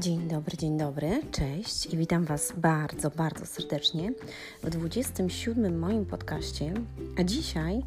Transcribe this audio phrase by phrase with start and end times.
[0.00, 4.12] Dzień dobry, dzień dobry, cześć i witam Was bardzo, bardzo serdecznie
[4.62, 6.74] w 27 moim podcaście.
[7.20, 7.82] A dzisiaj,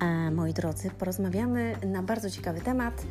[0.00, 3.02] e, moi drodzy, porozmawiamy na bardzo ciekawy temat,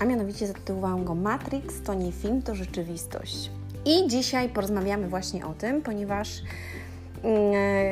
[0.00, 3.50] a mianowicie zatytułowałam go Matrix to nie film, to rzeczywistość.
[3.84, 6.42] I dzisiaj porozmawiamy właśnie o tym, ponieważ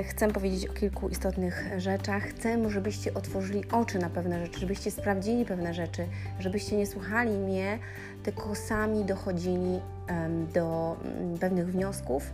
[0.05, 2.23] chcę powiedzieć o kilku istotnych rzeczach.
[2.23, 6.07] Chcę, żebyście otworzyli oczy na pewne rzeczy, żebyście sprawdzili pewne rzeczy,
[6.41, 7.79] żebyście nie słuchali mnie
[8.23, 9.81] tylko sami dochodzili
[10.55, 12.33] do mm, pewnych wniosków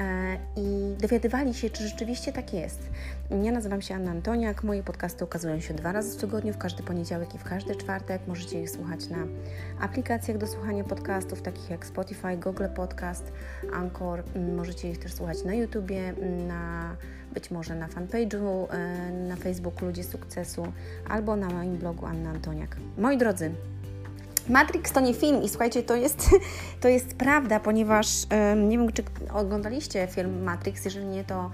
[0.00, 2.90] e, i dowiadywali się, czy rzeczywiście tak jest.
[3.42, 6.82] Ja nazywam się Anna Antoniak, moje podcasty ukazują się dwa razy w tygodniu, w każdy
[6.82, 8.22] poniedziałek i w każdy czwartek.
[8.26, 9.18] Możecie je słuchać na
[9.80, 13.32] aplikacjach do słuchania podcastów, takich jak Spotify, Google Podcast,
[13.72, 14.22] Anchor.
[14.34, 16.96] Mm, możecie ich też słuchać na YouTubie, mm, na
[17.34, 20.72] być może na fanpage'u e, na Facebooku Ludzie Sukcesu
[21.08, 22.76] albo na moim blogu Anna Antoniak.
[22.98, 23.50] Moi drodzy,
[24.48, 26.30] Matrix to nie film i słuchajcie, to jest,
[26.80, 28.06] to jest prawda, ponieważ
[28.56, 29.02] nie wiem, czy
[29.32, 31.50] oglądaliście film Matrix, jeżeli nie, to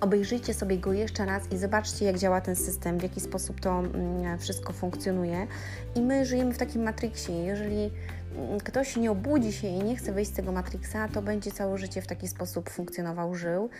[0.00, 3.78] obejrzyjcie sobie go jeszcze raz i zobaczcie, jak działa ten system, w jaki sposób to
[3.78, 5.46] mm, wszystko funkcjonuje.
[5.94, 7.34] I my żyjemy w takim Matrixie.
[7.34, 7.90] Jeżeli
[8.36, 11.78] mm, ktoś nie obudzi się i nie chce wyjść z tego Matrixa, to będzie całe
[11.78, 13.70] życie w taki sposób funkcjonował, żył,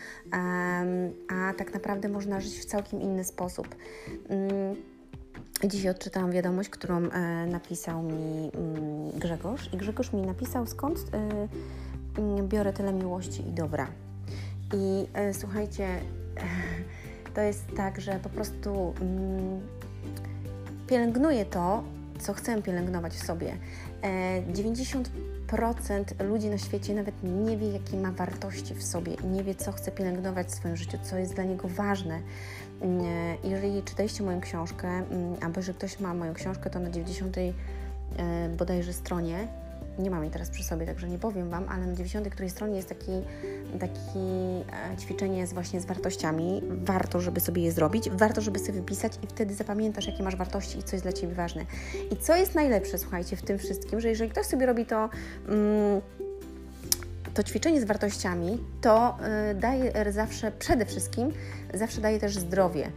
[1.28, 3.69] a tak naprawdę można żyć w całkiem inny sposób.
[5.64, 11.48] Dzisiaj odczytałam wiadomość, którą e, napisał mi mm, Grzegorz i Grzegorz mi napisał, skąd e,
[12.18, 13.86] mm, biorę tyle miłości i dobra.
[14.74, 15.88] I e, słuchajcie,
[17.34, 19.60] to jest tak, że po prostu mm,
[20.86, 21.84] pielęgnuję to,
[22.19, 23.56] co chcę pielęgnować w sobie.
[24.52, 25.04] 90%
[26.20, 29.91] ludzi na świecie nawet nie wie, jakie ma wartości w sobie nie wie, co chce
[29.91, 32.20] pielęgnować w swoim życiu, co jest dla niego ważne.
[33.44, 37.52] Jeżeli czytaliście moją książkę, mm, albo że ktoś ma moją książkę, to na 90 e,
[38.48, 39.48] bodajże stronie,
[39.98, 42.77] nie mam jej teraz przy sobie, także nie powiem Wam, ale na 90 której stronie
[42.77, 43.12] jest taki,
[43.81, 44.19] taki
[44.93, 46.62] e, ćwiczenie z właśnie z wartościami.
[46.71, 50.78] Warto, żeby sobie je zrobić, warto, żeby sobie wypisać i wtedy zapamiętasz, jakie masz wartości
[50.78, 51.65] i co jest dla Ciebie ważne.
[52.10, 55.09] I co jest najlepsze, słuchajcie, w tym wszystkim, że jeżeli ktoś sobie robi to...
[55.49, 56.00] Mm,
[57.34, 59.16] to ćwiczenie z wartościami to
[59.50, 61.33] y, daje zawsze, przede wszystkim,
[61.75, 62.93] zawsze daje też zdrowie.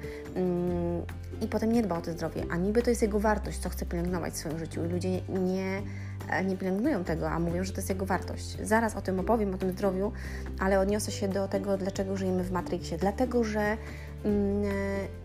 [1.38, 3.70] Mm, I potem nie dba o to zdrowie, a niby to jest jego wartość, co
[3.70, 4.86] chce pielęgnować w swoim życiu.
[4.86, 5.82] I ludzie nie,
[6.30, 8.58] e, nie pielęgnują tego, a mówią, że to jest jego wartość.
[8.64, 10.12] Zaraz o tym opowiem, o tym zdrowiu,
[10.60, 12.98] ale odniosę się do tego, dlaczego żyjemy w Matrixie.
[12.98, 13.78] Dlatego, że
[14.24, 14.64] mm,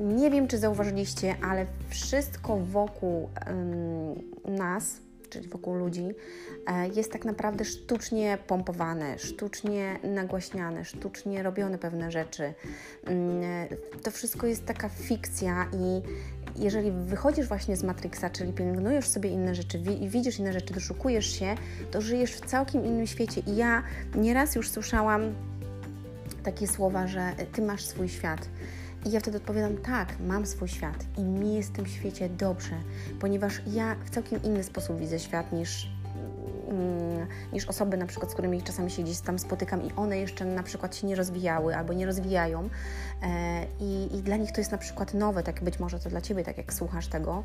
[0.00, 3.28] e, nie wiem, czy zauważyliście, ale wszystko wokół
[4.44, 5.00] nas,
[5.32, 6.08] czyli wokół ludzi,
[6.66, 12.54] e, jest tak naprawdę sztucznie pompowane, sztucznie nagłaśniane, sztucznie robione pewne rzeczy.
[13.04, 13.68] Mm, e,
[14.02, 16.02] to wszystko jest taka fikcja i
[16.62, 21.38] jeżeli wychodzisz właśnie z Matrixa, czyli pielęgnujesz sobie inne rzeczy i widzisz inne rzeczy, doszukujesz
[21.38, 21.54] się,
[21.90, 23.42] to żyjesz w całkiem innym świecie.
[23.46, 23.82] I ja
[24.14, 25.34] nieraz już słyszałam
[26.42, 28.48] takie słowa, że ty masz swój świat.
[29.04, 32.74] I ja wtedy odpowiadam, tak, mam swój świat i mi jest w tym świecie dobrze,
[33.20, 35.88] ponieważ ja w całkiem inny sposób widzę świat niż
[36.72, 40.44] Mm, niż osoby na przykład, z którymi czasami się gdzieś tam spotykam i one jeszcze
[40.44, 42.68] na przykład się nie rozwijały albo nie rozwijają
[43.22, 46.20] e, i, i dla nich to jest na przykład nowe, tak być może to dla
[46.20, 47.44] Ciebie, tak jak słuchasz tego.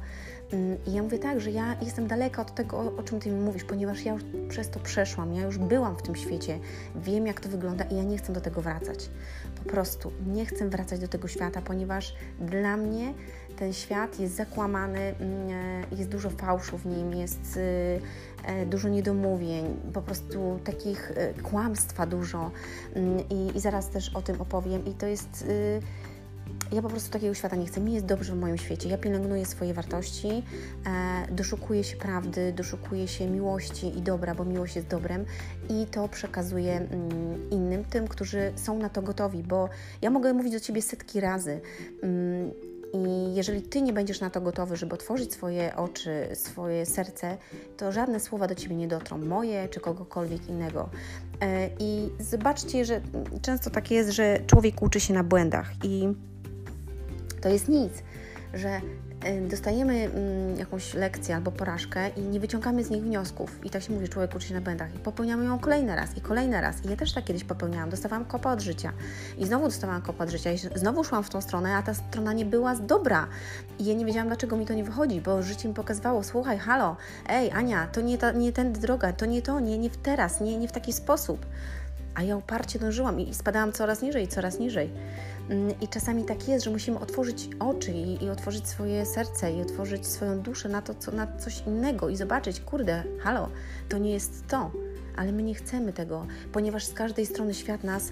[0.53, 3.39] Mm, I ja mówię tak, że ja jestem daleka od tego, o, czym Ty mi
[3.39, 6.59] mówisz, ponieważ ja już przez to przeszłam, ja już byłam w tym świecie,
[6.95, 9.09] wiem jak to wygląda i ja nie chcę do tego wracać.
[9.63, 13.13] Po prostu nie chcę wracać do tego świata, ponieważ dla mnie
[13.57, 17.59] ten świat jest zakłamany, mm, e, jest dużo fałszu w nim, jest
[18.45, 22.51] e, dużo niedomówień, po prostu takich e, kłamstwa dużo
[22.95, 25.45] mm, i, i zaraz też o tym opowiem i to jest
[26.71, 27.81] ja po prostu takiego świata nie chcę.
[27.81, 28.89] Mi jest dobrze w moim świecie.
[28.89, 34.75] Ja pielęgnuję swoje wartości, e, doszukuję się prawdy, doszukuję się miłości i dobra, bo miłość
[34.75, 35.25] jest dobrem
[35.69, 39.69] i to przekazuję mm, innym, tym, którzy są na to gotowi, bo
[40.01, 41.61] ja mogę mówić do Ciebie setki razy.
[42.03, 42.51] Mm,
[42.93, 47.37] i jeżeli ty nie będziesz na to gotowy, żeby otworzyć swoje oczy, swoje serce,
[47.77, 50.89] to żadne słowa do ciebie nie dotrą, moje czy kogokolwiek innego.
[51.41, 53.01] E, I zobaczcie, że
[53.41, 56.07] często tak jest, że człowiek uczy się na błędach i
[57.41, 57.93] to jest nic,
[58.53, 58.81] że
[59.49, 63.65] dostajemy mm, jakąś lekcję albo porażkę i nie wyciągamy z nich wniosków.
[63.65, 64.95] I tak się mówi, człowiek uczy się na błędach.
[64.95, 66.85] I popełniamy ją kolejny raz i kolejny raz.
[66.85, 67.89] I ja też tak kiedyś popełniałam.
[67.89, 68.93] Dostawałam kopa od życia.
[69.37, 70.51] I znowu dostawałam kopa od życia.
[70.51, 73.27] I znowu szłam w tą stronę, a ta strona nie była dobra.
[73.79, 76.97] I ja nie wiedziałam, dlaczego mi to nie wychodzi, bo życie mi pokazywało, słuchaj, halo,
[77.29, 80.41] ej, Ania, to nie, ta, nie ten droga, to nie to, nie, nie w teraz,
[80.41, 81.45] nie, nie w taki sposób.
[82.15, 84.89] A ja uparcie dążyłam i spadałam coraz niżej, coraz niżej.
[85.49, 89.61] Mm, I czasami tak jest, że musimy otworzyć oczy i, i, otworzyć swoje serce i
[89.61, 93.49] otworzyć swoją duszę na to, co, na coś innego i zobaczyć, kurde, halo,
[93.89, 94.71] to nie jest to.
[95.15, 98.11] ale my nie chcemy tego, ponieważ z każdej strony świat nas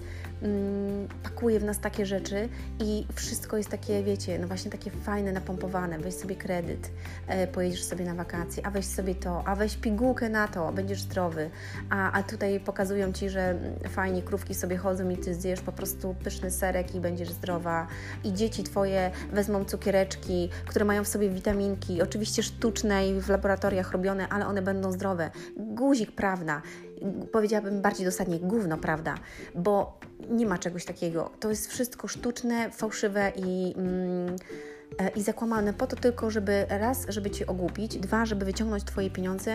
[1.22, 2.48] pakuje w nas takie rzeczy
[2.80, 5.98] i wszystko jest takie, wiecie, no właśnie takie fajne, napompowane.
[5.98, 6.90] Weź sobie kredyt,
[7.26, 11.00] e, pojedziesz sobie na wakacje, a weź sobie to, a weź pigułkę na to, będziesz
[11.00, 11.50] zdrowy.
[11.90, 16.14] A, a tutaj pokazują Ci, że fajnie krówki sobie chodzą i Ty zjesz po prostu
[16.24, 17.86] pyszny serek i będziesz zdrowa.
[18.24, 23.92] I dzieci Twoje wezmą cukiereczki, które mają w sobie witaminki, oczywiście sztuczne i w laboratoriach
[23.92, 25.30] robione, ale one będą zdrowe.
[25.56, 26.62] Guzik, prawda?
[27.32, 29.14] powiedziałabym bardziej dosadnie gówno, prawda?
[29.54, 29.98] Bo
[30.30, 31.30] nie ma czegoś takiego.
[31.40, 33.74] To jest wszystko sztuczne, fałszywe i.
[33.76, 34.36] Mm,
[34.98, 39.10] e, i zakłamane po to tylko, żeby raz, żeby Cię ogłupić, dwa, żeby wyciągnąć Twoje
[39.10, 39.52] pieniądze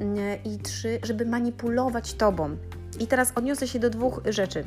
[0.00, 2.56] mm, i trzy, żeby manipulować Tobą.
[3.00, 4.64] I teraz odniosę się do dwóch rzeczy.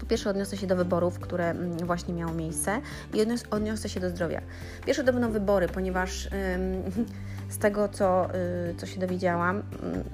[0.00, 2.80] Po pierwsze odniosę się do wyborów, które mm, właśnie miało miejsce
[3.14, 3.20] i
[3.50, 4.40] odniosę się do zdrowia.
[4.86, 6.28] Pierwsze to będą wybory, ponieważ
[7.48, 8.28] z tego, co,
[8.70, 10.04] y, co się dowiedziałam, mm,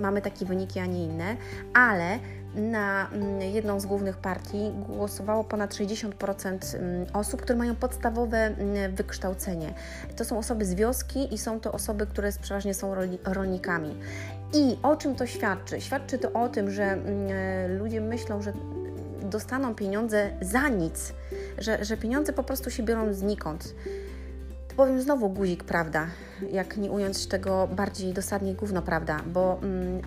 [0.00, 1.36] mamy takie wyniki, a nie inne,
[1.74, 2.18] ale
[2.54, 6.58] na mm, jedną z głównych partii głosowało ponad 60%
[7.12, 8.54] osób, które mają podstawowe
[8.92, 9.74] wykształcenie.
[10.16, 12.94] To są osoby z wioski i są to osoby, które przeważnie są
[13.24, 13.94] rolnikami.
[14.54, 15.80] I o czym to świadczy?
[15.80, 16.98] Świadczy to o tym, że
[17.78, 18.52] ludzie myślą, że
[19.22, 21.12] dostaną pieniądze za nic,
[21.58, 23.74] że, że pieniądze po prostu się biorą znikąd.
[24.68, 26.06] To powiem znowu guzik, prawda?
[26.52, 29.20] Jak nie ująć tego bardziej dosadnie gówno, prawda?
[29.26, 30.02] Bo mm,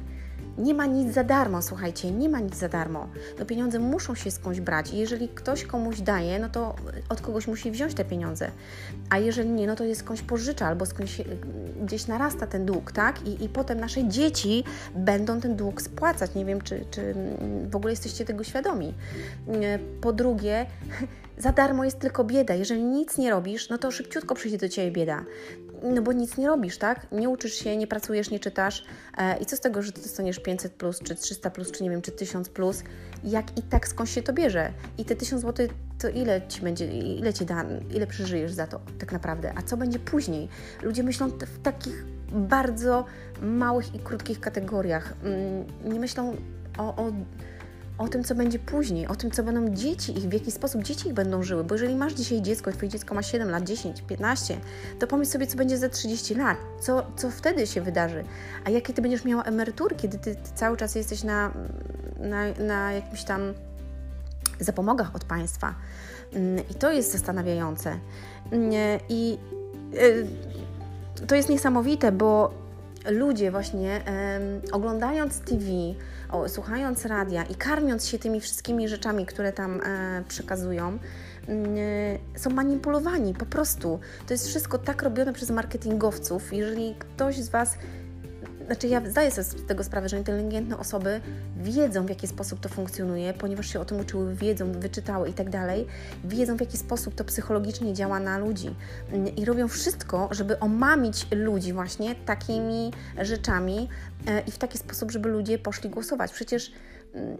[0.57, 3.07] nie ma nic za darmo, słuchajcie, nie ma nic za darmo.
[3.39, 6.75] No pieniądze muszą się skądś brać i jeżeli ktoś komuś daje, no to
[7.09, 8.51] od kogoś musi wziąć te pieniądze.
[9.09, 11.21] A jeżeli nie, no to jest skądś pożycza albo skądś
[11.81, 13.27] gdzieś narasta ten dług, tak?
[13.27, 14.63] I, i potem nasze dzieci
[14.95, 16.35] będą ten dług spłacać.
[16.35, 17.15] Nie wiem, czy, czy
[17.69, 18.93] w ogóle jesteście tego świadomi.
[20.01, 20.65] Po drugie,
[21.37, 22.53] za darmo jest tylko bieda.
[22.53, 25.25] Jeżeli nic nie robisz, no to szybciutko przyjdzie do Ciebie bieda.
[25.83, 27.07] No bo nic nie robisz, tak?
[27.11, 28.85] Nie uczysz się, nie pracujesz, nie czytasz.
[29.17, 31.89] E, I co z tego, że Ty dostaniesz 500 plus, czy 300 plus, czy nie
[31.89, 32.83] wiem, czy 1000 plus,
[33.23, 34.73] jak i tak skąd się to bierze?
[34.97, 35.67] I te 1000 zł
[35.99, 37.65] to ile Ci będzie, ile Ci da,
[37.95, 39.53] ile przeżyjesz za to tak naprawdę?
[39.55, 40.49] A co będzie później?
[40.81, 43.05] Ludzie myślą w takich bardzo
[43.41, 45.13] małych i krótkich kategoriach.
[45.23, 46.35] Mm, nie myślą
[46.77, 47.11] o, o
[47.97, 51.07] o tym, co będzie później, o tym, co będą dzieci ich, w jaki sposób dzieci
[51.07, 51.63] ich będą żyły.
[51.63, 54.57] Bo jeżeli masz dzisiaj dziecko i twoje dziecko ma 7 lat, 10, 15,
[54.99, 58.23] to pomyśl sobie, co będzie za 30 lat, co, co wtedy się wydarzy.
[58.65, 61.51] A jakie ty będziesz miała emerytury, kiedy ty, ty cały czas jesteś na,
[62.19, 63.53] na, na jakimś tam
[64.59, 65.75] zapomogach od państwa.
[66.33, 67.97] Mm, I to jest zastanawiające.
[68.51, 68.71] Mm,
[69.09, 69.37] I
[69.93, 70.27] y,
[71.27, 72.62] to jest niesamowite, bo
[73.05, 74.01] ludzie właśnie
[74.71, 75.65] oglądając TV,
[76.29, 80.97] o, słuchając radia i karmiąc się tymi wszystkimi rzeczami, które tam e, przekazują,
[81.47, 81.75] mm,
[82.35, 83.99] e, są manipulowani po prostu.
[84.27, 86.53] To jest wszystko tak robione przez marketingowców.
[86.53, 87.77] Jeżeli ktoś z Was
[88.65, 91.21] znaczy ja zdaję sobie z tego sprawę, że inteligentne osoby
[91.57, 95.49] wiedzą, w jaki sposób to funkcjonuje, ponieważ się o tym uczyły, wiedzą, wyczytały i tak
[95.49, 95.87] dalej,
[96.23, 98.75] wiedzą, w jaki sposób to psychologicznie działa na ludzi.
[99.35, 103.89] I robią wszystko, żeby omamić ludzi właśnie takimi rzeczami
[104.47, 106.33] i w taki sposób, żeby ludzie poszli głosować.
[106.33, 106.71] Przecież
[107.13, 107.37] mm,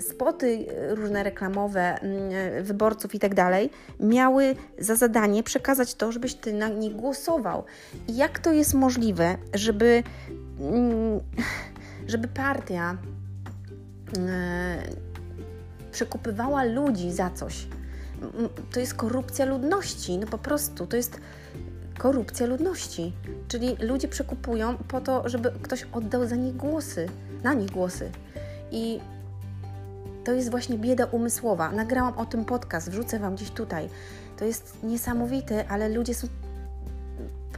[0.00, 3.70] spoty różne reklamowe mm, wyborców i tak dalej
[4.00, 7.64] miały za zadanie przekazać to, żebyś ty na nie głosował.
[8.08, 10.02] I jak to jest możliwe, żeby
[10.60, 11.20] Mm,
[12.06, 12.96] żeby partia
[14.18, 14.78] e,
[15.92, 17.66] przekupywała ludzi za coś.
[18.72, 21.20] To jest korupcja ludności, no po prostu, to jest
[21.98, 23.12] korupcja ludności.
[23.48, 27.08] Czyli ludzie przekupują po to, żeby ktoś oddał za nich głosy,
[27.42, 28.10] na nich głosy.
[28.70, 29.00] I
[30.24, 31.72] to jest właśnie bieda umysłowa.
[31.72, 33.88] Nagrałam o tym podcast, wrzucę Wam gdzieś tutaj.
[34.36, 36.28] To jest niesamowite, ale ludzie są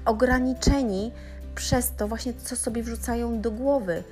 [0.05, 1.13] ograniczeni
[1.55, 4.03] przez to właśnie, co sobie wrzucają do głowy.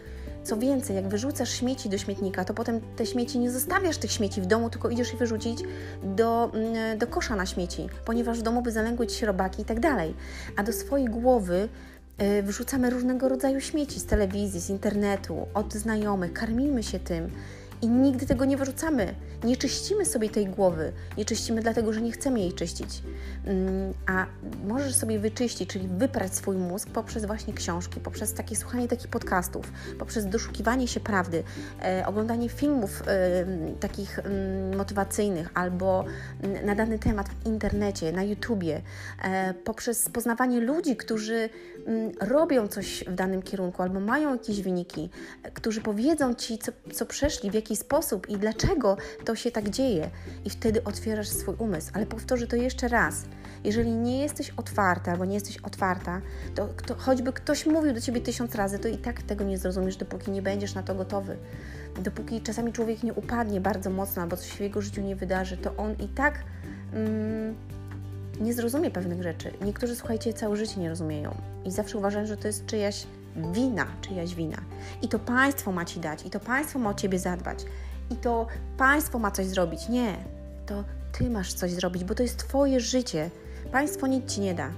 [0.46, 4.40] Co więcej, jak wyrzucasz śmieci do śmietnika, to potem te śmieci nie zostawiasz tych śmieci
[4.40, 5.62] w domu, tylko idziesz je wyrzucić
[6.02, 9.64] do, mm, do kosza na śmieci, ponieważ w domu by zalęgły ci się robaki i
[9.64, 10.14] tak dalej.
[10.56, 11.68] A do swojej głowy
[12.22, 17.30] y, wrzucamy różnego rodzaju śmieci z telewizji, z internetu, od znajomych, karmimy się tym
[17.82, 19.14] i nigdy tego nie wyrzucamy.
[19.44, 20.92] Nie czyścimy sobie tej głowy.
[21.18, 23.02] Nie czyścimy dlatego, że nie chcemy jej czyścić.
[23.44, 24.26] Mm, a
[24.66, 29.72] możesz sobie wyczyścić, czyli wyprać swój mózg poprzez właśnie książki, poprzez takie słuchanie takich podcastów,
[29.98, 31.42] poprzez doszukiwanie się prawdy,
[31.82, 33.46] e, oglądanie filmów e,
[33.80, 36.04] takich m, motywacyjnych albo
[36.64, 38.82] na dany temat w internecie, na YouTubie,
[39.22, 41.48] e, poprzez poznawanie ludzi, którzy
[42.20, 45.10] robią coś w danym kierunku albo mają jakieś wyniki,
[45.54, 49.70] którzy powiedzą Ci, co, co przeszli, w jaki jaki sposób i dlaczego to się tak
[49.70, 50.10] dzieje.
[50.44, 51.90] I wtedy otwierasz swój umysł.
[51.94, 53.24] Ale powtórzę to jeszcze raz.
[53.64, 56.20] Jeżeli nie jesteś otwarta albo nie jesteś otwarta,
[56.54, 59.96] to kto, choćby ktoś mówił do ciebie tysiąc razy, to i tak tego nie zrozumiesz,
[59.96, 61.36] dopóki nie będziesz na to gotowy.
[62.02, 65.76] Dopóki czasami człowiek nie upadnie bardzo mocno albo coś w jego życiu nie wydarzy, to
[65.76, 66.44] on i tak.
[66.92, 67.54] Mm,
[68.40, 69.52] nie zrozumie pewnych rzeczy.
[69.64, 73.06] Niektórzy, słuchajcie, całe życie nie rozumieją i zawsze uważają, że to jest czyjaś
[73.52, 74.58] wina, czyjaś wina.
[75.02, 77.64] I to państwo ma ci dać, i to państwo ma o ciebie zadbać,
[78.10, 79.88] i to państwo ma coś zrobić.
[79.88, 80.16] Nie,
[80.66, 83.30] to ty masz coś zrobić, bo to jest twoje życie.
[83.72, 84.70] Państwo nic ci nie da.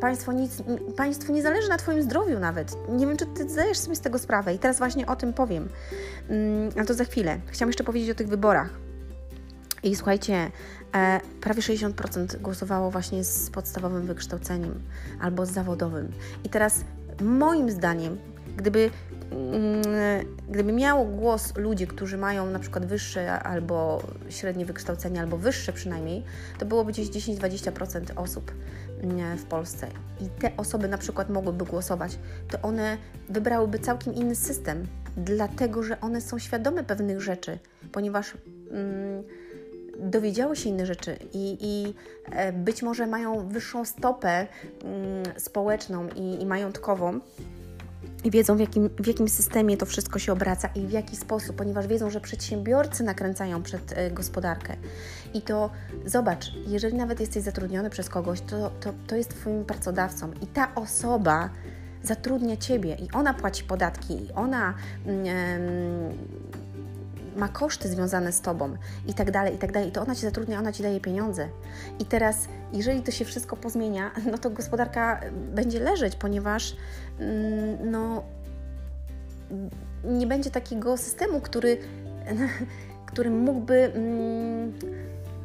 [0.00, 0.62] Państwo, nic,
[0.96, 2.76] państwo nie zależy na Twoim zdrowiu nawet.
[2.88, 5.68] Nie wiem, czy Ty zdajesz sobie z tego sprawę i teraz właśnie o tym powiem.
[6.28, 7.40] Mm, ale to za chwilę.
[7.46, 8.70] Chciałam jeszcze powiedzieć o tych wyborach.
[9.82, 10.50] I słuchajcie,
[10.94, 14.82] e, prawie 60% głosowało właśnie z podstawowym wykształceniem
[15.20, 16.12] albo z zawodowym.
[16.44, 16.84] I teraz
[17.20, 18.18] moim zdaniem,
[18.56, 18.90] gdyby,
[19.30, 19.82] mm,
[20.48, 26.22] gdyby miał głos ludzi, którzy mają na przykład wyższe albo średnie wykształcenie, albo wyższe przynajmniej,
[26.58, 28.52] to byłoby gdzieś 10-20% osób
[29.02, 29.86] mm, w Polsce.
[30.20, 32.18] I te osoby na przykład mogłyby głosować,
[32.50, 37.58] to one wybrałyby całkiem inny system, dlatego że one są świadome pewnych rzeczy,
[37.92, 38.34] ponieważ.
[38.70, 39.43] Mm,
[39.98, 41.94] dowiedziały się inne rzeczy i, i
[42.32, 44.46] e, być może mają wyższą stopę
[44.84, 47.20] mm, społeczną i, i majątkową,
[48.24, 51.56] i wiedzą, w jakim, w jakim systemie to wszystko się obraca i w jaki sposób,
[51.56, 54.76] ponieważ wiedzą, że przedsiębiorcy nakręcają przed e, gospodarkę.
[55.34, 55.70] I to
[56.06, 60.74] zobacz, jeżeli nawet jesteś zatrudniony przez kogoś, to, to, to jest Twoim pracodawcą i ta
[60.74, 61.50] osoba
[62.02, 64.74] zatrudnia Ciebie i ona płaci podatki, i ona.
[67.36, 68.76] Ma koszty związane z tobą
[69.06, 69.88] i tak dalej, i tak dalej.
[69.88, 71.48] I to ona ci zatrudnia, ona ci daje pieniądze.
[71.98, 75.20] I teraz, jeżeli to się wszystko pozmienia, no to gospodarka
[75.54, 76.76] będzie leżeć, ponieważ
[77.18, 78.22] mm, no,
[80.04, 81.78] nie będzie takiego systemu, który,
[83.06, 84.72] który mógłby, mm,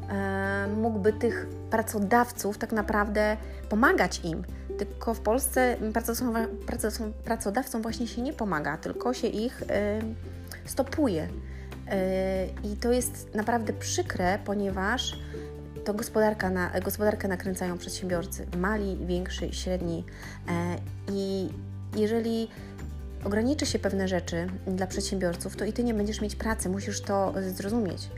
[0.09, 3.37] e, mógłby tych pracodawców tak naprawdę
[3.69, 4.43] pomagać im.
[4.77, 9.99] Tylko w Polsce pracodawcom, pracodawcom właśnie się nie pomaga, tylko się ich e,
[10.65, 11.27] stopuje.
[11.89, 15.19] Yy, I to jest naprawdę przykre, ponieważ
[15.85, 20.03] to gospodarka na, gospodarkę nakręcają przedsiębiorcy, mali, więksi, średni.
[20.47, 20.53] Yy,
[21.13, 21.49] I
[21.95, 22.47] jeżeli
[23.23, 27.33] ograniczy się pewne rzeczy dla przedsiębiorców, to i ty nie będziesz mieć pracy, musisz to
[27.51, 28.09] zrozumieć.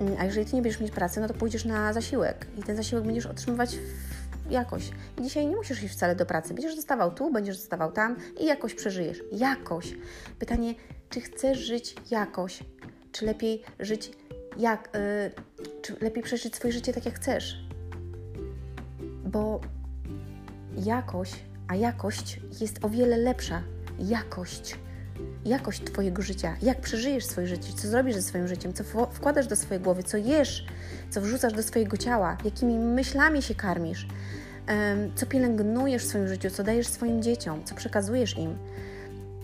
[0.00, 2.76] Yy, a jeżeli ty nie będziesz mieć pracy, no to pójdziesz na zasiłek i ten
[2.76, 3.78] zasiłek będziesz otrzymywać
[4.50, 4.90] jakoś.
[5.18, 6.54] I dzisiaj nie musisz iść wcale do pracy.
[6.54, 9.22] Będziesz dostawał tu, będziesz dostawał tam i jakoś przeżyjesz.
[9.32, 9.94] Jakoś.
[10.38, 10.74] Pytanie,
[11.10, 12.64] czy chcesz żyć jakoś?
[13.12, 14.10] Czy lepiej żyć
[14.58, 17.64] jak, yy, czy lepiej przeżyć swoje życie tak jak chcesz?
[19.24, 19.60] Bo
[20.84, 23.62] jakość, a jakość jest o wiele lepsza.
[23.98, 24.78] Jakość.
[25.44, 29.56] Jakość Twojego życia, jak przeżyjesz swoje życie, co zrobisz ze swoim życiem, co wkładasz do
[29.56, 30.64] swojej głowy, co jesz,
[31.10, 34.06] co wrzucasz do swojego ciała, jakimi myślami się karmisz,
[35.14, 38.58] co pielęgnujesz w swoim życiu, co dajesz swoim dzieciom, co przekazujesz im.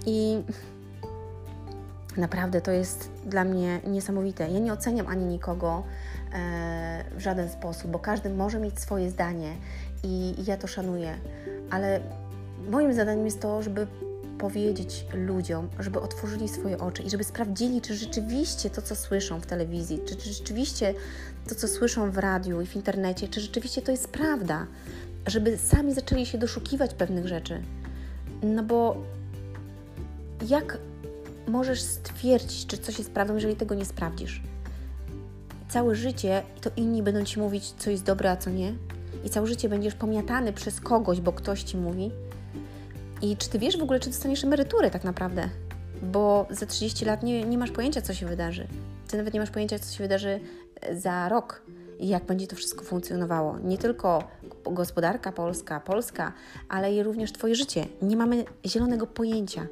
[0.06, 0.42] I
[2.18, 4.48] Naprawdę to jest dla mnie niesamowite.
[4.50, 5.84] Ja nie oceniam ani nikogo
[6.32, 9.54] e, w żaden sposób, bo każdy może mieć swoje zdanie
[10.02, 11.14] i, i ja to szanuję,
[11.70, 12.00] ale
[12.70, 13.86] moim zadaniem jest to, żeby
[14.38, 19.46] powiedzieć ludziom, żeby otworzyli swoje oczy i żeby sprawdzili, czy rzeczywiście to, co słyszą w
[19.46, 20.94] telewizji, czy, czy rzeczywiście
[21.48, 24.66] to, co słyszą w radiu i w internecie, czy rzeczywiście to jest prawda,
[25.26, 27.62] żeby sami zaczęli się doszukiwać pewnych rzeczy.
[28.42, 28.96] No bo
[30.48, 30.78] jak
[31.48, 34.42] możesz stwierdzić, czy coś jest prawdą, jeżeli tego nie sprawdzisz.
[35.68, 38.74] Całe życie to inni będą ci mówić, co jest dobre, a co nie.
[39.24, 42.10] I całe życie będziesz pomiatany przez kogoś, bo ktoś ci mówi.
[43.22, 45.48] I czy ty wiesz w ogóle, czy dostaniesz emeryturę tak naprawdę?
[46.02, 48.66] Bo za 30 lat nie, nie masz pojęcia, co się wydarzy.
[49.08, 50.40] Ty nawet nie masz pojęcia, co się wydarzy
[50.80, 51.62] e, za rok
[51.98, 53.58] i jak będzie to wszystko funkcjonowało.
[53.58, 54.24] Nie tylko
[54.64, 56.32] gospodarka polska, Polska,
[56.68, 57.86] ale i również Twoje życie.
[58.02, 59.66] Nie mamy zielonego pojęcia.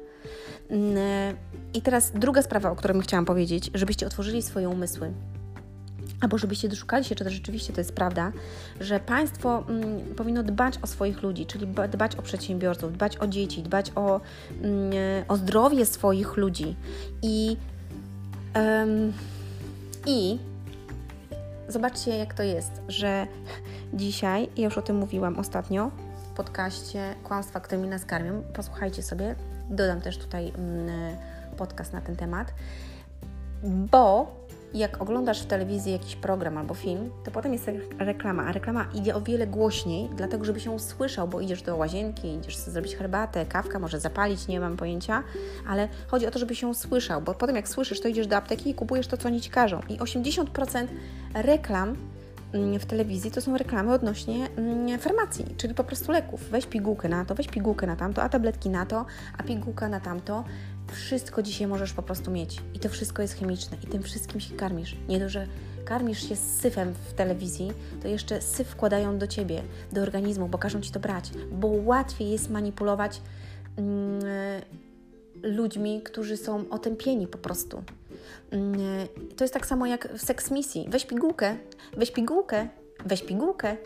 [0.69, 1.33] Mm, e,
[1.73, 5.11] I teraz druga sprawa, o której chciałam powiedzieć, żebyście otworzyli swoje umysły.
[6.21, 8.31] Albo żebyście doszukali się, czy to rzeczywiście to jest prawda,
[8.79, 13.63] że państwo mm, powinno dbać o swoich ludzi, czyli dbać o przedsiębiorców, dbać o dzieci,
[13.63, 14.21] dbać o,
[14.61, 16.75] mm, e, o zdrowie swoich ludzi.
[17.21, 17.57] I,
[20.05, 20.39] I
[21.67, 23.27] zobaczcie, jak to jest, że
[23.93, 25.91] dzisiaj, ja już o tym mówiłam ostatnio
[26.31, 29.35] w podcaście Kłamstwa, którymi nas karmią, posłuchajcie sobie,
[29.69, 31.17] Dodam też tutaj mm,
[31.57, 32.53] podcast na ten temat,
[33.63, 34.37] bo
[34.73, 39.15] jak oglądasz w telewizji jakiś program albo film, to potem jest reklama, a reklama idzie
[39.15, 43.79] o wiele głośniej, dlatego żeby się usłyszał, bo idziesz do łazienki, idziesz zrobić herbatę, kawka,
[43.79, 45.23] może zapalić, nie mam pojęcia,
[45.67, 48.69] ale chodzi o to, żeby się usłyszał, bo potem jak słyszysz, to idziesz do apteki
[48.69, 49.79] i kupujesz to, co oni Ci każą.
[49.89, 50.87] I 80%
[51.33, 51.95] reklam
[52.53, 56.49] w telewizji to są reklamy odnośnie mm, farmacji, czyli po prostu leków.
[56.49, 59.05] Weź pigułkę na to, weź pigułkę na tamto, a tabletki na to,
[59.37, 60.43] a pigułka na tamto.
[60.91, 64.55] Wszystko dzisiaj możesz po prostu mieć i to wszystko jest chemiczne i tym wszystkim się
[64.55, 64.95] karmisz.
[65.09, 65.47] Nie dość, że
[65.85, 69.61] karmisz się syfem w telewizji, to jeszcze syf wkładają do ciebie,
[69.91, 73.21] do organizmu, bo każą ci to brać, bo łatwiej jest manipulować
[73.77, 74.21] mm,
[75.43, 77.83] ludźmi, którzy są otępieni po prostu.
[78.51, 78.77] Mm,
[79.37, 80.85] to jest tak samo jak w seks misji.
[80.89, 81.57] Weź pigułkę,
[81.97, 82.67] weź pigułkę,
[83.05, 83.77] weź pigułkę,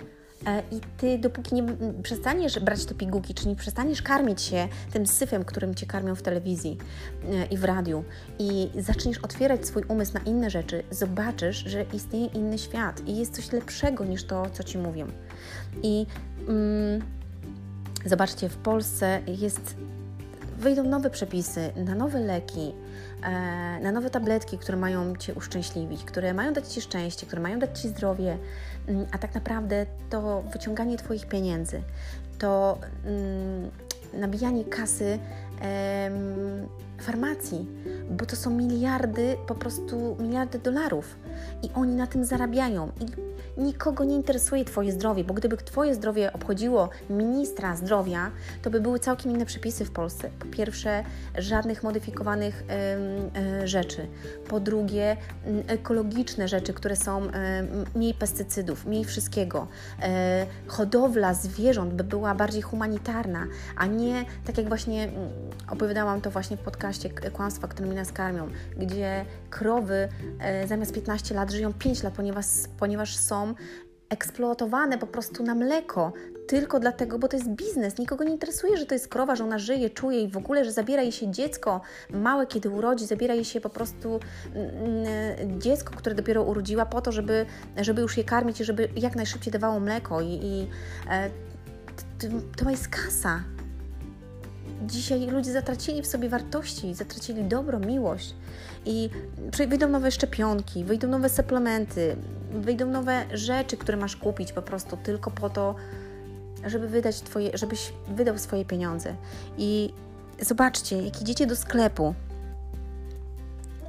[0.47, 1.63] E, I ty, dopóki nie
[2.03, 6.21] przestaniesz brać te pigułki, czy nie przestaniesz karmić się tym syfem, którym cię karmią w
[6.21, 6.77] telewizji
[7.29, 8.03] e, i w radiu,
[8.39, 13.35] i zaczniesz otwierać swój umysł na inne rzeczy, zobaczysz, że istnieje inny świat i jest
[13.35, 15.07] coś lepszego niż to, co ci mówią.
[15.83, 16.05] I
[16.47, 17.01] mm,
[18.05, 19.75] zobaczcie, w Polsce jest
[20.61, 22.73] wyjdą nowe przepisy na nowe leki,
[23.23, 23.29] e,
[23.79, 27.81] na nowe tabletki, które mają Cię uszczęśliwić, które mają dać Ci szczęście, które mają dać
[27.81, 28.37] Ci zdrowie,
[28.87, 31.81] mm, a tak naprawdę to wyciąganie Twoich pieniędzy,
[32.39, 33.71] to mm,
[34.13, 35.19] nabijanie kasy
[36.97, 37.67] farmacji,
[38.09, 41.15] bo to są miliardy, po prostu miliardy dolarów
[41.63, 42.91] i oni na tym zarabiają.
[42.99, 43.05] I
[43.61, 48.31] nikogo nie interesuje Twoje zdrowie, bo gdyby Twoje zdrowie obchodziło ministra zdrowia,
[48.61, 50.29] to by były całkiem inne przepisy w Polsce.
[50.39, 51.03] Po pierwsze,
[51.37, 54.07] żadnych modyfikowanych y, y, rzeczy.
[54.47, 55.17] Po drugie,
[55.47, 57.21] y, ekologiczne rzeczy, które są
[57.95, 59.67] mniej pestycydów, mniej wszystkiego.
[60.01, 65.09] E, hodowla zwierząt by była bardziej humanitarna, a nie tak jak właśnie
[65.69, 71.51] opowiadałam to właśnie w podcaście Kłamstwa, którymi nas karmią, gdzie krowy e, zamiast 15 lat
[71.51, 72.45] żyją 5 lat, ponieważ,
[72.79, 73.53] ponieważ są
[74.09, 76.13] eksploatowane po prostu na mleko,
[76.47, 77.97] tylko dlatego, bo to jest biznes.
[77.97, 80.71] Nikogo nie interesuje, że to jest krowa, że ona żyje, czuje i w ogóle, że
[80.71, 84.19] zabiera jej się dziecko małe, kiedy urodzi, zabiera jej się po prostu
[84.55, 87.45] mm, dziecko, które dopiero urodziła, po to, żeby,
[87.77, 90.21] żeby już je karmić i żeby jak najszybciej dawało mleko.
[90.21, 90.67] I, i
[91.09, 91.29] e,
[92.19, 92.27] to,
[92.63, 93.43] to jest kasa.
[94.81, 98.35] Dzisiaj ludzie zatracili w sobie wartości, zatracili dobro, miłość
[98.85, 99.09] i
[99.67, 102.15] wyjdą nowe szczepionki, wyjdą nowe suplementy,
[102.51, 105.75] wyjdą nowe rzeczy, które masz kupić po prostu tylko po to,
[106.65, 109.15] żeby wydać twoje, żebyś wydał swoje pieniądze.
[109.57, 109.93] I
[110.41, 112.15] zobaczcie, jak idziecie do sklepu,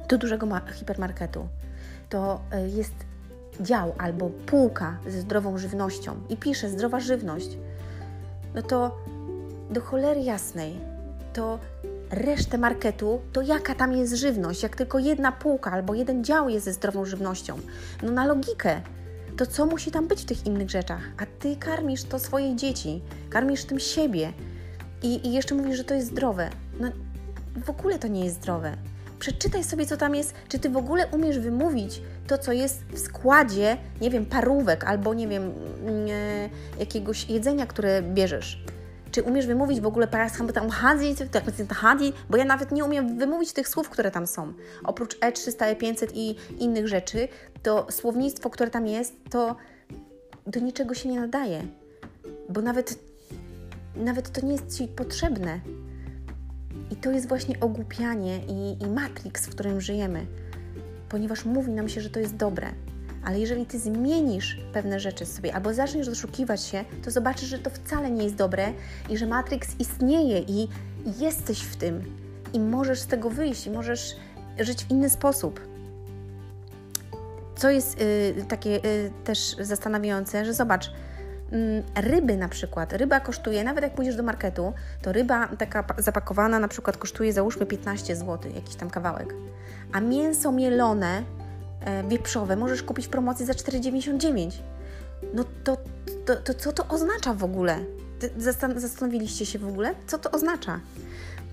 [0.09, 1.47] do dużego hipermarketu,
[2.09, 2.93] to e, jest
[3.61, 7.57] dział albo półka ze zdrową żywnością i pisze zdrowa żywność,
[8.55, 8.97] no to
[9.73, 10.79] do cholery jasnej,
[11.33, 11.59] to
[12.11, 14.63] resztę marketu, to jaka tam jest żywność?
[14.63, 17.59] Jak tylko jedna półka albo jeden dział jest ze zdrową żywnością.
[18.03, 18.81] No na logikę.
[19.37, 21.01] To co musi tam być w tych innych rzeczach?
[21.17, 24.33] A ty karmisz to swoje dzieci, karmisz tym siebie
[25.03, 26.49] i, i jeszcze mówisz, że to jest zdrowe.
[26.79, 26.91] No
[27.65, 28.77] w ogóle to nie jest zdrowe.
[29.19, 30.33] Przeczytaj sobie, co tam jest.
[30.49, 35.13] Czy ty w ogóle umiesz wymówić to, co jest w składzie, nie wiem, parówek albo
[35.13, 38.63] nie wiem, mm, e, jakiegoś jedzenia, które bierzesz?
[39.13, 40.07] Czy umiesz wymówić w ogóle
[40.53, 41.15] tam hadzi,
[41.69, 44.53] hadzi, bo ja nawet nie umiem wymówić tych słów, które tam są.
[44.83, 47.27] Oprócz E300, E500 i innych rzeczy,
[47.63, 49.55] to słownictwo, które tam jest, to
[50.47, 51.63] do niczego się nie nadaje,
[52.49, 52.99] bo nawet,
[53.95, 55.59] nawet to nie jest Ci potrzebne.
[56.91, 60.25] I to jest właśnie ogłupianie i, i matrix, w którym żyjemy,
[61.09, 62.67] ponieważ mówi nam się, że to jest dobre.
[63.25, 67.69] Ale jeżeli ty zmienisz pewne rzeczy sobie albo zaczniesz doszukiwać się, to zobaczysz, że to
[67.69, 68.73] wcale nie jest dobre
[69.09, 70.67] i że Matrix istnieje i
[71.19, 72.03] jesteś w tym.
[72.53, 74.15] I możesz z tego wyjść i możesz
[74.59, 75.59] żyć w inny sposób.
[77.55, 80.91] Co jest y, takie y, też zastanawiające, że zobacz, y,
[81.95, 86.67] ryby na przykład, ryba kosztuje, nawet jak pójdziesz do marketu, to ryba taka zapakowana na
[86.67, 89.33] przykład kosztuje załóżmy 15 zł, jakiś tam kawałek,
[89.91, 91.23] a mięso mielone
[92.07, 94.51] wieprzowe możesz kupić w promocji za 4,99.
[95.33, 95.77] No to,
[96.25, 97.79] to, to co to oznacza w ogóle?
[98.37, 100.79] Zastan zastanowiliście się w ogóle, co to oznacza?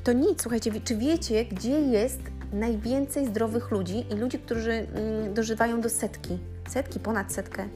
[0.04, 2.20] To nic, słuchajcie, czy wiecie, gdzie jest
[2.52, 6.38] najwięcej zdrowych ludzi i ludzi, którzy mm, dożywają do setki?
[6.68, 7.68] Setki, ponad setkę.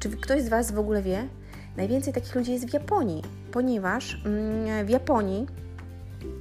[0.00, 1.28] Czy ktoś z Was w ogóle wie?
[1.76, 5.46] Najwięcej takich ludzi jest w Japonii, ponieważ mm, w Japonii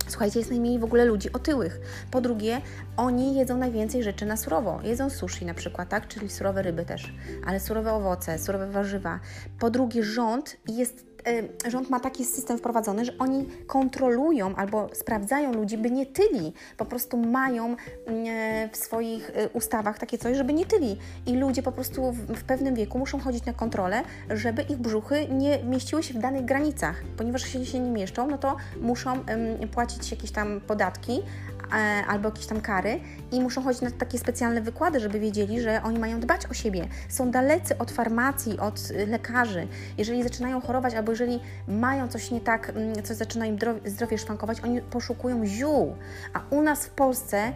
[0.07, 1.79] Słuchajcie, jest najmniej w ogóle ludzi otyłych.
[2.11, 2.61] Po drugie,
[2.97, 4.79] oni jedzą najwięcej rzeczy na surowo.
[4.83, 6.07] Jedzą sushi na przykład, tak?
[6.07, 7.13] Czyli surowe ryby też,
[7.45, 9.19] ale surowe owoce, surowe warzywa.
[9.59, 11.14] Po drugie, rząd jest
[11.67, 16.53] rząd ma taki system wprowadzony, że oni kontrolują albo sprawdzają ludzi, by nie tyli.
[16.77, 17.75] Po prostu mają y,
[18.71, 20.97] w swoich y, ustawach takie coś, żeby nie tyli.
[21.25, 25.63] I ludzie po prostu w, pewnym wieku muszą chodzić na kontrolę, żeby ich brzuchy nie
[25.63, 27.03] mieściły się w danych granicach.
[27.17, 29.19] Ponieważ jeśli się nie mieszczą, no to muszą
[29.71, 31.21] płacić jakieś tam podatki,
[31.54, 31.54] E,
[32.07, 32.99] albo jakieś tam kary
[33.31, 36.87] i muszą chodzić na takie specjalne wykłady, żeby wiedzieli, że oni mają dbać o siebie.
[37.09, 39.67] Są dalecy od farmacji, od y, lekarzy.
[39.97, 44.61] Jeżeli zaczynają chorować albo jeżeli mają coś nie tak, mm, coś zaczyna im zdrowie szwankować,
[44.61, 45.95] oni poszukują ziół.
[46.33, 47.53] A u nas w Polsce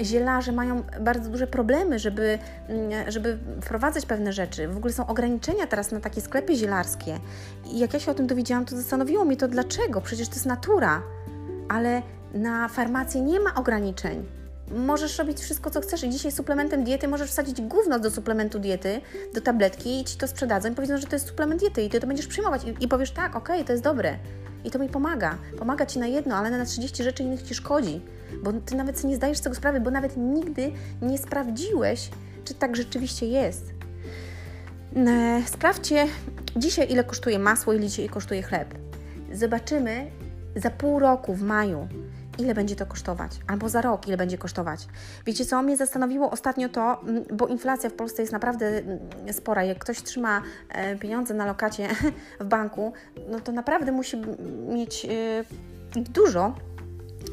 [0.00, 2.38] zielarze mają bardzo duże problemy, żeby,
[2.68, 4.68] mm, żeby wprowadzać pewne rzeczy.
[4.68, 7.18] W ogóle są ograniczenia teraz na takie sklepy zielarskie.
[7.64, 10.00] I jak ja się o tym dowiedziałam, to zastanowiło mnie to dlaczego.
[10.00, 11.02] Przecież to jest natura.
[11.68, 12.02] Ale
[12.36, 14.26] na farmacji nie ma ograniczeń.
[14.70, 19.00] Możesz robić wszystko, co chcesz i dzisiaj suplementem diety możesz wsadzić gówno do suplementu diety,
[19.34, 22.00] do tabletki i Ci to sprzedadzą i powiedzą, że to jest suplement diety i Ty
[22.00, 24.18] to będziesz przyjmować i, i powiesz tak, okej, okay, to jest dobre.
[24.64, 25.38] I to mi pomaga.
[25.58, 28.00] Pomaga Ci na jedno, ale na 30 rzeczy innych Ci szkodzi.
[28.42, 30.72] Bo Ty nawet sobie nie zdajesz z tego sprawy, bo nawet nigdy
[31.02, 32.10] nie sprawdziłeś,
[32.44, 33.76] czy tak rzeczywiście jest.
[34.96, 36.06] E, sprawdźcie
[36.56, 38.74] dzisiaj, ile kosztuje masło, ile dzisiaj kosztuje chleb.
[39.32, 40.10] Zobaczymy
[40.56, 41.88] za pół roku, w maju,
[42.38, 44.86] ile będzie to kosztować, albo za rok, ile będzie kosztować.
[45.26, 48.98] Wiecie co, mnie zastanowiło ostatnio to, mm, bo inflacja w Polsce jest naprawdę mm,
[49.32, 49.64] spora.
[49.64, 51.88] Jak ktoś trzyma e, pieniądze na lokacie
[52.40, 52.92] w banku,
[53.28, 54.16] no to naprawdę musi
[54.68, 55.44] mieć e,
[56.00, 56.54] dużo,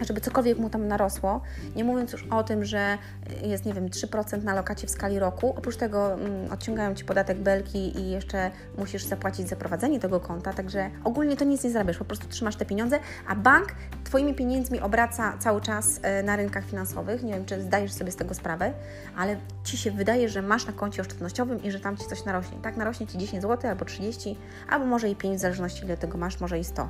[0.01, 1.41] żeby cokolwiek mu tam narosło,
[1.75, 2.97] nie mówiąc już o tym, że
[3.41, 5.53] jest, nie wiem, 3% na lokacie w skali roku.
[5.57, 10.53] Oprócz tego mm, odciągają Ci podatek belki i jeszcze musisz zapłacić za prowadzenie tego konta,
[10.53, 13.67] także ogólnie to nic nie zarabiasz, po prostu trzymasz te pieniądze, a bank
[14.03, 17.23] Twoimi pieniędzmi obraca cały czas e, na rynkach finansowych.
[17.23, 18.73] Nie wiem, czy zdajesz sobie z tego sprawę,
[19.17, 22.57] ale Ci się wydaje, że masz na koncie oszczędnościowym i że tam Ci coś narośnie.
[22.61, 24.37] Tak, narośnie Ci 10 zł albo 30,
[24.69, 26.89] albo może i 5, w zależności ile tego masz, może i 100.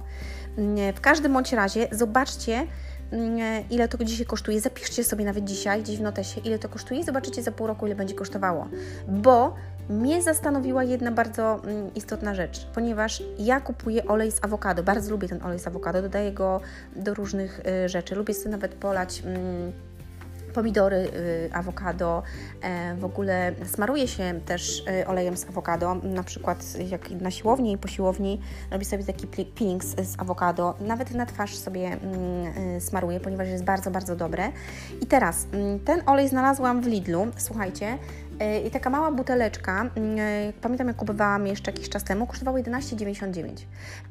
[0.57, 2.67] Mm, w każdym bądź razie zobaczcie,
[3.69, 4.61] ile to dzisiaj kosztuje.
[4.61, 7.85] Zapiszcie sobie nawet dzisiaj gdzieś w notesie, ile to kosztuje i zobaczycie za pół roku,
[7.85, 8.67] ile będzie kosztowało.
[9.07, 9.55] Bo
[9.89, 14.83] mnie zastanowiła jedna bardzo mm, istotna rzecz, ponieważ ja kupuję olej z awokado.
[14.83, 16.61] Bardzo lubię ten olej z awokado, dodaję go
[16.95, 18.15] do różnych y, rzeczy.
[18.15, 19.71] Lubię sobie nawet polać mm,
[20.53, 22.23] pomidory, y, awokado.
[22.61, 27.73] E, w ogóle smaruje się też y, olejem z awokado, na przykład jak na siłowni
[27.73, 30.75] i po siłowni robi sobie taki peeling z awokado.
[30.79, 34.51] Nawet na twarz sobie mm, y, smaruję, ponieważ jest bardzo, bardzo dobre.
[35.01, 37.27] I teraz mm, ten olej znalazłam w Lidlu.
[37.37, 37.97] Słuchajcie,
[38.65, 43.65] I taka mała buteleczka, mm, e, pamiętam jak kupowałam jeszcze jakiś czas temu, kosztowała 11,99.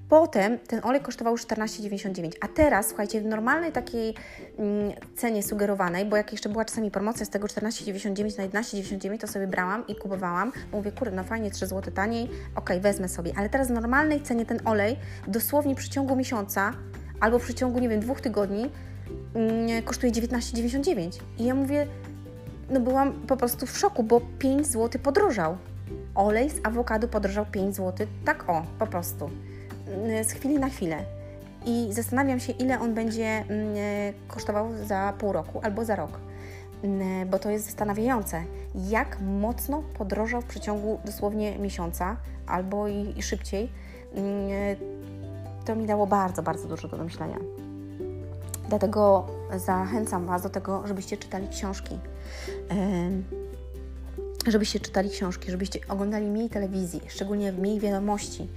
[0.09, 2.33] Potem ten olej kosztował 14,99.
[2.41, 4.15] A teraz, słuchajcie, w normalnej takiej
[4.59, 9.27] mm, cenie sugerowanej, bo jak jeszcze była czasami promocja z tego 14,99 na 11,99, to
[9.27, 10.53] sobie brałam i kupowałam.
[10.73, 13.33] Mówię, kurde, no fajnie, 3 zł taniej, ok, wezmę sobie.
[13.37, 14.97] Ale teraz w normalnej cenie ten olej
[15.29, 16.73] dosłownie w przeciągu miesiąca
[17.21, 18.71] albo w przeciągu, nie wiem, dwóch tygodni
[19.35, 21.21] mm, kosztuje 19,99.
[21.39, 21.87] I ja mówię,
[22.71, 25.57] no byłam po prostu w szoku, bo 5 zł podrożał.
[26.15, 29.31] Olej z awokado podrożał 5 zł, tak o, po prostu.
[30.23, 31.05] Z chwili na chwilę.
[31.67, 33.75] I zastanawiam się, ile on będzie mm,
[34.29, 36.21] kosztował za pół roku albo za rok.
[37.31, 38.45] Bo to jest zastanawiające,
[38.75, 43.73] jak mocno podrożał w przeciągu dosłownie miesiąca albo i, i szybciej.
[45.65, 47.62] To mi dało bardzo, bardzo dużo do myślenia.
[48.73, 51.99] Dlatego zachęcam Was do tego, żebyście czytali książki.
[54.47, 58.49] Żebyście czytali książki, żebyście oglądali mniej telewizji, szczególnie mniej wiadomości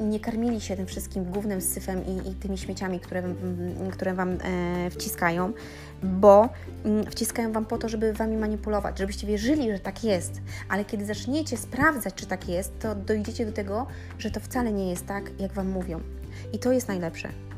[0.00, 3.22] i nie karmili się tym wszystkim głównym syfem i, i tymi śmieciami, które,
[3.92, 5.52] które Wam e, wciskają,
[6.02, 6.48] bo
[6.84, 11.06] mm, wciskają Wam po to, żeby Wami manipulować, żebyście wierzyli, że tak jest, ale kiedy
[11.06, 13.86] zaczniecie sprawdzać, czy tak jest, to dojdziecie do tego,
[14.18, 16.00] że to wcale nie jest tak, jak Wam mówią.
[16.52, 17.51] I to jest najlepsze.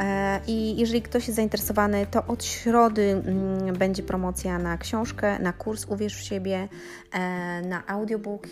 [0.00, 5.52] E, I jeżeli ktoś jest zainteresowany, to od środy mm, będzie promocja na książkę, na
[5.52, 6.68] kurs Uwierz w siebie,
[7.12, 7.18] e,
[7.62, 8.48] na audiobook e,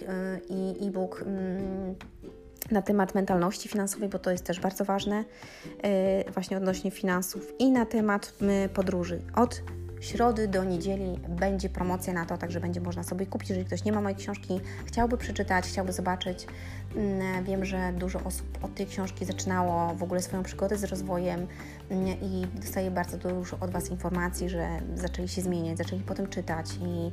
[0.48, 1.94] i e-book mm,
[2.70, 5.24] na temat mentalności finansowej, bo to jest też bardzo ważne,
[6.34, 8.32] właśnie odnośnie finansów, i na temat
[8.74, 9.20] podróży.
[9.34, 9.62] Od
[10.00, 13.48] środy do niedzieli będzie promocja na to, także będzie można sobie kupić.
[13.48, 16.46] Jeżeli ktoś nie ma mojej książki, chciałby przeczytać, chciałby zobaczyć.
[16.96, 21.46] Mm, wiem, że dużo osób od tej książki zaczynało w ogóle swoją przygodę z rozwojem
[21.90, 26.66] mm, i dostaję bardzo dużo od Was informacji, że zaczęli się zmieniać, zaczęli potem czytać
[26.74, 27.10] i,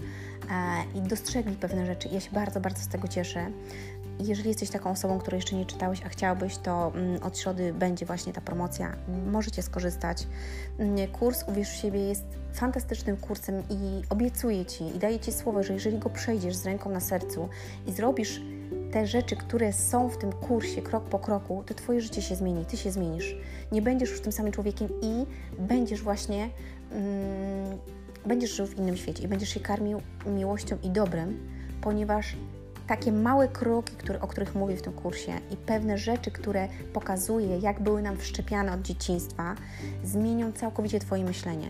[0.52, 2.10] e, i dostrzegli pewne rzeczy.
[2.12, 3.52] Ja się bardzo, bardzo z tego cieszę.
[4.20, 8.06] Jeżeli jesteś taką osobą, której jeszcze nie czytałeś, a chciałbyś, to mm, od środy będzie
[8.06, 8.96] właśnie ta promocja.
[9.32, 10.28] Możecie skorzystać.
[11.14, 12.24] Kurs Uwierz w siebie jest
[12.54, 16.90] fantastycznym kursem i obiecuję Ci i daję Ci słowo, że jeżeli go przejdziesz z ręką
[16.90, 17.50] na sercu
[17.88, 18.42] i zrobisz
[18.92, 22.66] te rzeczy, które są w tym kursie krok po kroku, to Twoje życie się zmieni,
[22.66, 23.36] Ty się zmienisz.
[23.72, 25.26] Nie będziesz już tym samym człowiekiem i
[25.60, 26.50] będziesz właśnie,
[26.92, 27.78] mm,
[28.26, 31.38] będziesz żył w innym świecie i będziesz się karmił miłością i dobrem,
[31.82, 32.36] ponieważ
[32.88, 37.58] takie małe kroki, które, o których mówię w tym kursie i pewne rzeczy, które pokazuję,
[37.58, 39.56] jak były nam wszczepiane od dzieciństwa,
[40.04, 41.70] zmienią całkowicie Twoje myślenie.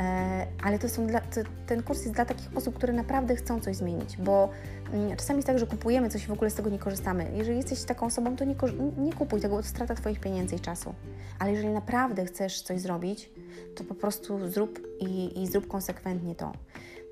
[0.00, 3.60] E, ale to są dla, to, ten kurs jest dla takich osób, które naprawdę chcą
[3.60, 4.48] coś zmienić, bo
[4.92, 7.30] mm, czasami jest tak, że kupujemy coś i w ogóle z tego nie korzystamy.
[7.34, 8.54] Jeżeli jesteś taką osobą, to nie,
[8.98, 10.94] nie kupuj tego, to strata Twoich pieniędzy i czasu.
[11.38, 13.30] Ale jeżeli naprawdę chcesz coś zrobić,
[13.74, 16.52] to po prostu zrób i, i zrób konsekwentnie to,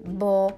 [0.05, 0.53] bo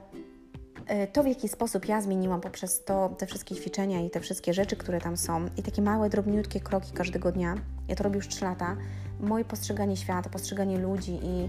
[1.12, 4.76] to, w jaki sposób ja zmieniłam poprzez to, te wszystkie ćwiczenia i te wszystkie rzeczy,
[4.76, 7.54] które tam są, i takie małe, drobniutkie kroki każdego dnia,
[7.88, 8.76] ja to robię już 3 lata,
[9.20, 11.48] moje postrzeganie świata, postrzeganie ludzi i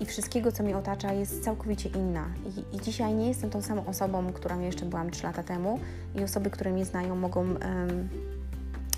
[0.00, 2.26] i wszystkiego, co mnie otacza, jest całkowicie inna.
[2.46, 5.78] I, I, dzisiaj nie jestem tą samą osobą, którą jeszcze byłam 3 lata temu,
[6.14, 7.54] i osoby, które mnie znają, mogą.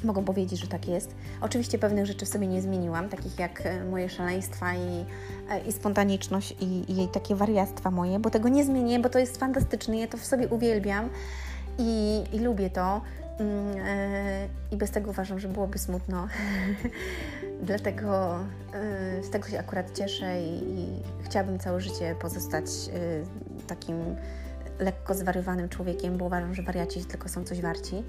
[0.04, 1.14] Mogą powiedzieć, że tak jest.
[1.40, 5.04] Oczywiście pewnych rzeczy w sobie nie zmieniłam, takich jak e, moje szaleństwa i,
[5.50, 9.36] e, i spontaniczność i, i takie wariactwa moje, bo tego nie zmienię, bo to jest
[9.36, 11.08] fantastyczne, ja to w sobie uwielbiam
[11.78, 13.00] i, i lubię to.
[13.38, 16.28] Mm, e, I bez tego uważam, że byłoby smutno.
[17.62, 18.38] Dlatego
[19.22, 22.66] z tego się akurat cieszę i, i chciałabym całe życie pozostać
[23.66, 24.16] takim
[24.78, 28.02] lekko zwariowanym człowiekiem, bo uważam, że wariaci tylko są coś warci.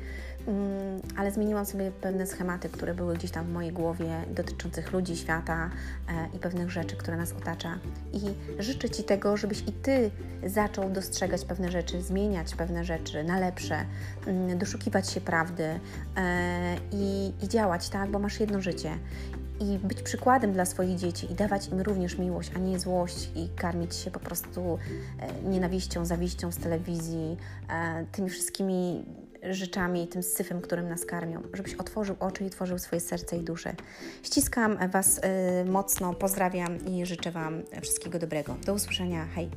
[0.48, 5.18] Mm, ale zmieniłam sobie pewne schematy, które były gdzieś tam w mojej głowie dotyczących ludzi,
[5.18, 5.70] świata
[6.10, 7.80] e, i pewnych rzeczy, które nas otacza.
[8.14, 8.20] I
[8.60, 10.12] życzę Ci tego, żebyś i Ty
[10.46, 13.86] zaczął dostrzegać pewne rzeczy, zmieniać pewne rzeczy na lepsze,
[14.28, 15.80] mm, doszukiwać się prawdy e,
[16.92, 18.92] i, i działać, tak, bo masz jedno życie
[19.60, 23.50] i być przykładem dla swoich dzieci i dawać im również miłość, a nie złość i
[23.56, 24.80] karmić się po prostu
[25.20, 27.38] e, nienawiścią, zawiścią z telewizji,
[28.12, 29.06] tymi wszystkimi
[29.44, 33.74] rzeczami, tym syfem, którym nas karmią, żebyś otworzył oczy i tworzył swoje serce i duszę.
[34.24, 38.56] Ściskam Was y, mocno, pozdrawiam i życzę Wam wszystkiego dobrego.
[38.66, 39.26] Do usłyszenia.
[39.36, 39.50] Hej!